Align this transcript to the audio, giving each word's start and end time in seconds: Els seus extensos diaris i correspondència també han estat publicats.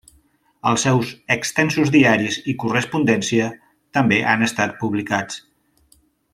Els 0.69 0.85
seus 0.87 1.11
extensos 1.35 1.91
diaris 1.97 2.39
i 2.53 2.57
correspondència 2.65 3.53
també 3.99 4.21
han 4.33 4.51
estat 4.51 4.77
publicats. 4.83 5.41